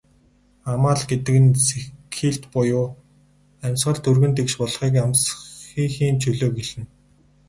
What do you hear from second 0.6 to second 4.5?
Амал гэдэг нь сэгхийлт буюу амьсгал түргэн